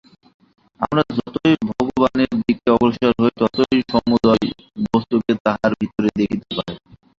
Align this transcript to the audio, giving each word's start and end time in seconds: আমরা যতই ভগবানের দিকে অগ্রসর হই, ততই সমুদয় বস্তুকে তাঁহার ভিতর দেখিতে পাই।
আমরা 0.79 1.01
যতই 1.17 1.53
ভগবানের 1.69 2.31
দিকে 2.39 2.67
অগ্রসর 2.75 3.11
হই, 3.19 3.31
ততই 3.39 3.79
সমুদয় 3.91 4.45
বস্তুকে 4.87 5.33
তাঁহার 5.45 5.71
ভিতর 5.79 6.03
দেখিতে 6.19 6.49
পাই। 6.57 6.73